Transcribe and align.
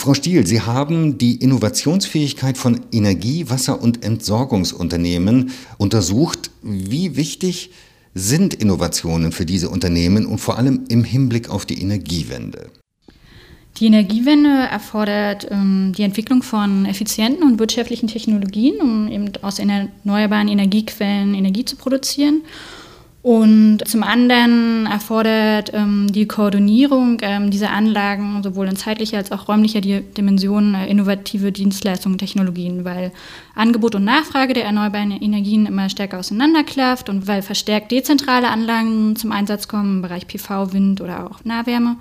Frau 0.00 0.14
Stiel, 0.14 0.46
Sie 0.46 0.62
haben 0.62 1.18
die 1.18 1.34
Innovationsfähigkeit 1.34 2.56
von 2.56 2.80
Energie-, 2.90 3.50
Wasser- 3.50 3.82
und 3.82 4.02
Entsorgungsunternehmen 4.02 5.50
untersucht. 5.76 6.50
Wie 6.62 7.16
wichtig 7.16 7.70
sind 8.14 8.54
Innovationen 8.54 9.30
für 9.30 9.44
diese 9.44 9.68
Unternehmen 9.68 10.24
und 10.24 10.38
vor 10.38 10.56
allem 10.56 10.84
im 10.88 11.04
Hinblick 11.04 11.50
auf 11.50 11.66
die 11.66 11.82
Energiewende? 11.82 12.70
Die 13.76 13.86
Energiewende 13.88 14.68
erfordert 14.70 15.46
ähm, 15.50 15.92
die 15.94 16.02
Entwicklung 16.02 16.42
von 16.42 16.86
effizienten 16.86 17.42
und 17.42 17.58
wirtschaftlichen 17.58 18.06
Technologien, 18.06 18.80
um 18.80 19.06
eben 19.06 19.30
aus 19.42 19.58
erneuerbaren 19.58 20.48
Energiequellen 20.48 21.34
Energie 21.34 21.66
zu 21.66 21.76
produzieren. 21.76 22.40
Und 23.22 23.80
zum 23.86 24.02
anderen 24.02 24.86
erfordert 24.86 25.72
ähm, 25.74 26.06
die 26.10 26.26
Koordinierung 26.26 27.18
ähm, 27.20 27.50
dieser 27.50 27.70
Anlagen 27.70 28.42
sowohl 28.42 28.66
in 28.66 28.76
zeitlicher 28.76 29.18
als 29.18 29.30
auch 29.30 29.46
räumlicher 29.46 29.82
Dimension 29.82 30.74
äh, 30.74 30.86
innovative 30.86 31.52
Dienstleistungen 31.52 32.14
und 32.14 32.18
Technologien, 32.18 32.86
weil 32.86 33.12
Angebot 33.54 33.94
und 33.94 34.04
Nachfrage 34.04 34.54
der 34.54 34.64
erneuerbaren 34.64 35.10
Energien 35.10 35.66
immer 35.66 35.90
stärker 35.90 36.18
auseinanderklafft 36.18 37.10
und 37.10 37.26
weil 37.26 37.42
verstärkt 37.42 37.92
dezentrale 37.92 38.48
Anlagen 38.48 39.16
zum 39.16 39.32
Einsatz 39.32 39.68
kommen 39.68 39.96
im 39.96 40.02
Bereich 40.02 40.26
PV, 40.26 40.72
Wind 40.72 41.02
oder 41.02 41.30
auch 41.30 41.44
Nahwärme. 41.44 41.96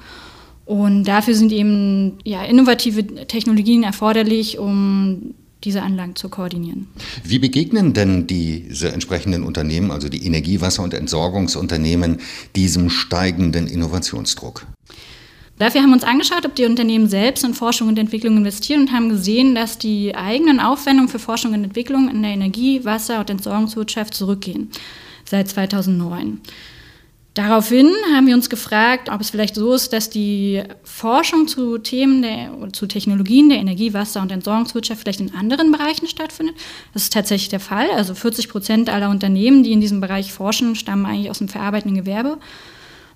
Und 0.65 1.03
dafür 1.03 1.33
sind 1.33 1.51
eben 1.51 2.19
ja, 2.23 2.43
innovative 2.43 3.05
Technologien 3.25 3.83
erforderlich, 3.83 4.57
um 4.57 5.33
diese 5.63 5.81
Anlagen 5.81 6.15
zu 6.15 6.29
koordinieren. 6.29 6.87
Wie 7.23 7.39
begegnen 7.39 7.93
denn 7.93 8.27
diese 8.27 8.91
entsprechenden 8.91 9.43
Unternehmen, 9.43 9.91
also 9.91 10.09
die 10.09 10.25
Energie-, 10.25 10.61
Wasser- 10.61 10.83
und 10.83 10.93
Entsorgungsunternehmen, 10.93 12.19
diesem 12.55 12.89
steigenden 12.89 13.67
Innovationsdruck? 13.67 14.65
Dafür 15.57 15.81
haben 15.81 15.89
wir 15.89 15.95
uns 15.95 16.05
angeschaut, 16.05 16.45
ob 16.45 16.55
die 16.55 16.63
Unternehmen 16.63 17.09
selbst 17.09 17.43
in 17.43 17.53
Forschung 17.53 17.89
und 17.89 17.99
Entwicklung 17.99 18.37
investieren 18.37 18.81
und 18.81 18.91
haben 18.93 19.09
gesehen, 19.09 19.55
dass 19.55 19.77
die 19.77 20.15
eigenen 20.15 20.61
Aufwendungen 20.61 21.09
für 21.09 21.19
Forschung 21.19 21.53
und 21.53 21.65
Entwicklung 21.65 22.09
in 22.09 22.21
der 22.21 22.31
Energie-, 22.31 22.85
Wasser- 22.85 23.19
und 23.19 23.29
Entsorgungswirtschaft 23.29 24.13
zurückgehen 24.13 24.69
seit 25.25 25.49
2009. 25.49 26.39
Daraufhin 27.39 27.87
haben 28.13 28.27
wir 28.27 28.35
uns 28.35 28.49
gefragt, 28.49 29.07
ob 29.09 29.21
es 29.21 29.29
vielleicht 29.29 29.55
so 29.55 29.73
ist, 29.73 29.93
dass 29.93 30.09
die 30.09 30.61
Forschung 30.83 31.47
zu 31.47 31.77
Themen 31.77 32.21
der, 32.21 32.51
zu 32.73 32.85
Technologien 32.85 33.47
der 33.47 33.59
Energie-, 33.59 33.93
Wasser- 33.93 34.21
und 34.21 34.29
Entsorgungswirtschaft 34.29 34.99
vielleicht 34.99 35.21
in 35.21 35.33
anderen 35.33 35.71
Bereichen 35.71 36.05
stattfindet. 36.05 36.57
Das 36.93 37.03
ist 37.03 37.13
tatsächlich 37.13 37.47
der 37.47 37.61
Fall. 37.61 37.89
Also 37.91 38.13
40 38.13 38.49
Prozent 38.49 38.89
aller 38.89 39.09
Unternehmen, 39.09 39.63
die 39.63 39.71
in 39.71 39.79
diesem 39.79 40.01
Bereich 40.01 40.33
forschen, 40.33 40.75
stammen 40.75 41.05
eigentlich 41.05 41.29
aus 41.29 41.37
dem 41.37 41.47
verarbeitenden 41.47 42.03
Gewerbe. 42.03 42.39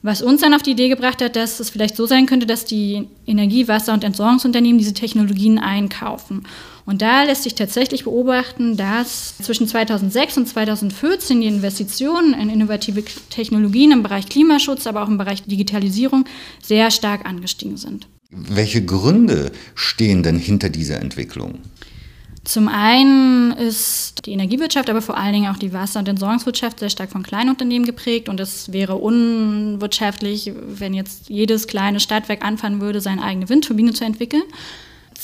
Was 0.04 0.22
uns 0.22 0.40
dann 0.40 0.54
auf 0.54 0.64
die 0.64 0.72
Idee 0.72 0.88
gebracht 0.88 1.22
hat, 1.22 1.36
dass 1.36 1.60
es 1.60 1.70
vielleicht 1.70 1.98
so 1.98 2.06
sein 2.06 2.26
könnte, 2.26 2.46
dass 2.46 2.64
die 2.64 3.10
Energie-, 3.28 3.68
Wasser- 3.68 3.92
und 3.92 4.06
Entsorgungsunternehmen 4.06 4.78
diese 4.78 4.94
Technologien 4.94 5.60
einkaufen. 5.60 6.44
Und 6.86 7.02
da 7.02 7.24
lässt 7.24 7.44
sich 7.44 7.56
tatsächlich 7.56 8.04
beobachten, 8.04 8.76
dass 8.76 9.38
zwischen 9.38 9.68
2006 9.68 10.38
und 10.38 10.48
2014 10.48 11.42
die 11.42 11.48
Investitionen 11.48 12.34
in 12.34 12.50
innovative 12.50 13.04
Technologien 13.30 13.92
im 13.92 14.04
Bereich 14.04 14.28
Klimaschutz, 14.28 14.86
aber 14.86 15.04
auch 15.04 15.08
im 15.08 15.18
Bereich 15.18 15.44
Digitalisierung 15.44 16.26
sehr 16.62 16.92
stark 16.92 17.26
angestiegen 17.26 17.78
sind. 17.78 18.08
Welche 18.32 18.84
Gründe 18.84 19.52
stehen 19.76 20.24
denn 20.24 20.38
hinter 20.38 20.70
dieser 20.70 21.00
Entwicklung? 21.00 21.60
Zum 22.44 22.68
einen 22.68 23.54
ist 23.54 24.26
die 24.26 24.34
Energiewirtschaft, 24.34 24.90
aber 24.90 25.02
vor 25.02 25.18
allen 25.18 25.32
Dingen 25.32 25.48
auch 25.50 25.58
die 25.58 25.72
Wasser- 25.72 26.00
und 26.00 26.10
Entsorgungswirtschaft 26.10 26.80
sehr 26.80 26.90
stark 26.90 27.10
von 27.10 27.24
Kleinunternehmen 27.24 27.86
geprägt 27.86 28.28
und 28.28 28.40
es 28.42 28.74
wäre 28.74 28.96
unwirtschaftlich, 28.96 30.52
wenn 30.68 30.94
jetzt 30.94 31.30
jedes 31.30 31.68
kleine 31.68 32.02
Stadtwerk 32.02 32.44
anfangen 32.44 32.82
würde, 32.82 33.00
seine 33.00 33.24
eigene 33.24 33.48
Windturbine 33.48 33.94
zu 33.94 34.04
entwickeln. 34.04 34.44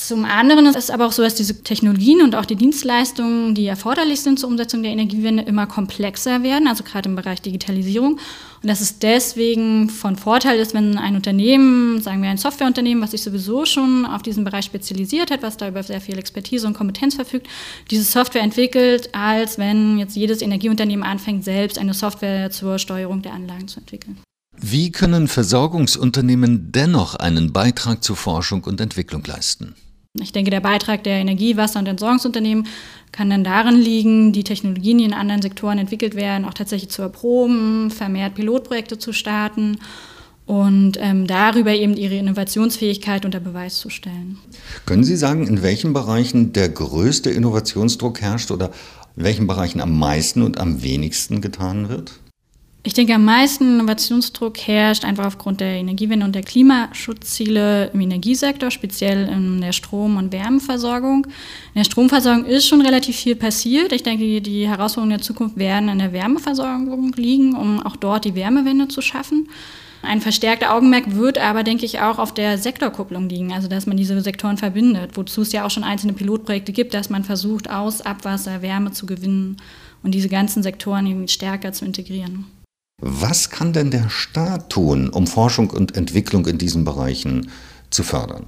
Zum 0.02 0.23
anderen 0.23 0.66
ist 0.66 0.78
es 0.78 0.92
aber 0.92 1.05
auch 1.05 1.11
so, 1.11 1.23
dass 1.23 1.36
diese 1.36 1.61
Technologien 1.61 2.22
und 2.22 2.33
auch 2.33 2.45
die 2.45 2.55
Dienstleistungen, 2.55 3.53
die 3.53 3.66
erforderlich 3.66 4.22
sind 4.22 4.39
zur 4.39 4.47
Umsetzung 4.47 4.81
der 4.81 4.94
Energiewende, 4.94 5.44
immer 5.44 5.67
komplexer 5.67 6.41
werden, 6.41 6.69
also 6.69 6.86
gerade 6.86 7.09
im 7.09 7.17
Bereich 7.17 7.41
Digitalisierung. 7.41 8.13
Und 8.13 8.69
dass 8.69 8.79
es 8.79 9.00
deswegen 9.00 9.90
von 9.90 10.16
Vorteil 10.16 10.57
ist, 10.57 10.73
wenn 10.73 10.97
ein 10.97 11.18
Unternehmen, 11.18 12.01
sagen 12.01 12.23
wir 12.23 12.29
ein 12.29 12.38
Softwareunternehmen, 12.38 13.03
was 13.03 13.12
sich 13.12 13.22
sowieso 13.22 13.66
schon 13.66 14.06
auf 14.06 14.22
diesen 14.22 14.46
Bereich 14.46 14.63
spezialisiert 14.63 15.31
hat, 15.31 15.44
was 15.44 15.57
da 15.57 15.68
über 15.68 15.84
sehr 15.84 16.00
viel 16.00 16.18
Expertise 16.18 16.66
und 16.66 16.75
Kompetenz 16.75 17.16
verfügt, 17.16 17.47
diese 17.91 18.03
Software 18.03 18.41
entwickelt, 18.41 19.13
als 19.13 19.57
wenn 19.57 20.00
jetzt 20.00 20.16
jedes 20.16 20.41
Energieunternehmen 20.41 21.03
anfängt, 21.03 21.44
selbst 21.44 21.78
eine 21.78 21.94
Software 21.94 22.52
zur 22.52 22.79
Steuerung 22.79 23.22
der 23.22 23.34
Anlagen 23.34 23.68
zu 23.68 23.81
entwickeln. 23.81 24.18
Wie 24.57 24.94
können 24.94 25.28
Versorgungsunternehmen 25.28 26.72
dennoch 26.72 27.16
einen 27.16 27.52
Beitrag 27.52 28.02
zur 28.02 28.16
Forschung 28.16 28.63
und 28.63 28.79
Entwicklung 28.79 29.25
leisten? 29.25 29.75
Ich 30.20 30.31
denke, 30.31 30.50
der 30.50 30.59
Beitrag 30.59 31.03
der 31.03 31.18
Energie-, 31.18 31.56
Wasser- 31.56 31.80
und 31.80 31.88
Entsorgungsunternehmen 31.88 32.66
kann 33.12 33.30
dann 33.30 33.44
darin 33.44 33.75
liegen, 33.75 34.34
die 34.34 34.44
Technologien, 34.44 34.97
die 34.97 35.03
in 35.03 35.14
anderen 35.14 35.42
Sektoren 35.42 35.78
entwickelt 35.78 36.16
werden, 36.16 36.46
auch 36.46 36.53
tatsächlich 36.53 36.90
zu 36.90 37.02
erproben, 37.02 37.92
vermehrt 37.92 38.36
Pilotprojekte 38.36 38.97
zu 38.97 39.14
starten 39.14 39.78
und 40.47 40.97
ähm, 41.00 41.28
darüber 41.28 41.72
eben 41.74 41.96
ihre 41.96 42.16
Innovationsfähigkeit 42.16 43.24
unter 43.24 43.40
Beweis 43.40 43.78
zu 43.78 43.92
stellen. 43.92 44.40
Können 44.88 45.03
Sie 45.03 45.16
sagen, 45.16 45.46
in 45.46 45.62
welchen 45.62 45.94
Bereichen 45.94 46.53
der 46.53 46.70
größte 46.70 47.30
Innovationsdruck 47.30 48.22
herrscht 48.22 48.50
oder 48.50 48.72
in 49.16 49.24
welchen 49.24 49.46
Bereichen 49.46 49.80
am 49.80 49.97
meisten 49.97 50.41
und 50.41 50.59
am 50.59 50.81
wenigsten 50.81 51.40
getan 51.40 51.90
wird? 51.90 52.20
Ich 52.81 52.94
denke, 52.94 53.13
am 53.13 53.25
meisten 53.25 53.75
Innovationsdruck 53.75 54.57
herrscht 54.57 55.03
einfach 55.03 55.25
aufgrund 55.25 55.59
der 55.59 55.73
Energiewende 55.73 56.25
und 56.25 56.34
der 56.34 56.44
Klimaschutzziele 56.44 57.88
im 57.88 58.00
Energiesektor, 58.00 58.72
speziell 58.72 59.28
in 59.28 59.59
der 59.59 59.73
Strom- 59.73 60.16
und 60.16 60.31
Wärmeversorgung. 60.31 61.25
In 61.25 61.75
der 61.75 61.84
Stromversorgung 61.84 62.45
ist 62.45 62.67
schon 62.67 62.81
relativ 62.81 63.17
viel 63.17 63.35
passiert. 63.35 63.91
Ich 63.91 64.03
denke, 64.03 64.40
die 64.40 64.66
Herausforderungen 64.66 65.17
der 65.17 65.22
Zukunft 65.22 65.57
werden 65.57 65.90
in 65.90 66.00
der 66.00 66.13
Wärmeversorgung 66.13 67.12
liegen, 67.17 67.53
um 67.53 67.85
auch 67.85 67.97
dort 67.97 68.23
die 68.23 68.35
Wärmewende 68.35 68.88
zu 68.88 69.01
schaffen. 69.01 69.50
Ein 70.01 70.22
verstärkter 70.22 70.73
Augenmerk 70.73 71.16
wird 71.16 71.38
aber, 71.38 71.63
denke 71.63 71.85
ich, 71.85 72.00
auch 72.00 72.17
auf 72.17 72.34
der 72.34 72.57
Sektorkupplung 72.57 73.28
liegen, 73.28 73.51
also 73.51 73.67
dass 73.67 73.88
man 73.88 73.97
diese 73.97 74.19
Sektoren 74.22 74.57
verbindet, 74.57 75.17
wozu 75.17 75.41
es 75.41 75.51
ja 75.51 75.66
auch 75.66 75.69
schon 75.69 75.84
einzelne 75.84 76.13
Pilotprojekte 76.13 76.72
gibt, 76.72 76.94
dass 76.94 77.09
man 77.09 77.25
versucht, 77.25 77.69
aus 77.69 78.00
Abwasser 78.00 78.61
Wärme 78.61 78.91
zu 78.94 79.06
gewinnen 79.06 79.57
und 80.01 80.16
diese 80.16 80.29
ganzen 80.29 80.63
Sektoren 80.63 81.06
irgendwie 81.06 81.28
stärker 81.28 81.73
zu 81.73 81.84
integrieren. 81.84 82.46
Was 83.01 83.49
kann 83.49 83.73
denn 83.73 83.91
der 83.91 84.09
Staat 84.09 84.69
tun, 84.69 85.09
um 85.09 85.27
Forschung 85.27 85.69
und 85.69 85.95
Entwicklung 85.95 86.45
in 86.47 86.57
diesen 86.57 86.83
Bereichen 86.83 87.49
zu 87.89 88.03
fördern? 88.03 88.45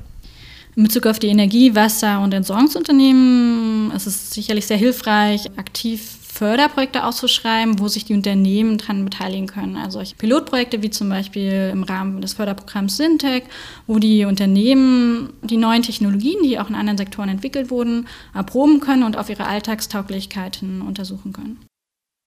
In 0.75 0.83
Bezug 0.83 1.05
auf 1.05 1.19
die 1.19 1.27
Energie-, 1.27 1.75
Wasser- 1.75 2.21
und 2.21 2.33
Entsorgungsunternehmen 2.33 3.91
ist 3.91 4.07
es 4.07 4.31
sicherlich 4.31 4.67
sehr 4.67 4.77
hilfreich, 4.77 5.49
aktiv 5.57 6.17
Förderprojekte 6.33 7.03
auszuschreiben, 7.03 7.79
wo 7.79 7.89
sich 7.89 8.05
die 8.05 8.13
Unternehmen 8.13 8.77
daran 8.77 9.03
beteiligen 9.03 9.47
können. 9.47 9.75
Also 9.75 9.99
solche 9.99 10.15
Pilotprojekte 10.15 10.81
wie 10.81 10.89
zum 10.89 11.09
Beispiel 11.09 11.69
im 11.71 11.83
Rahmen 11.83 12.21
des 12.21 12.33
Förderprogramms 12.33 12.95
Syntec, 12.95 13.43
wo 13.85 13.99
die 13.99 14.23
Unternehmen 14.23 15.33
die 15.43 15.57
neuen 15.57 15.83
Technologien, 15.83 16.41
die 16.43 16.57
auch 16.57 16.69
in 16.69 16.75
anderen 16.75 16.97
Sektoren 16.97 17.29
entwickelt 17.29 17.69
wurden, 17.69 18.07
erproben 18.33 18.79
können 18.79 19.03
und 19.03 19.17
auf 19.17 19.29
ihre 19.29 19.45
Alltagstauglichkeiten 19.45 20.81
untersuchen 20.81 21.33
können. 21.33 21.59